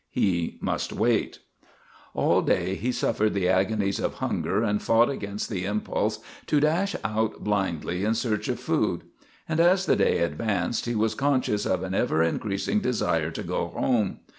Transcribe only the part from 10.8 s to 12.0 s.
he was conscious of an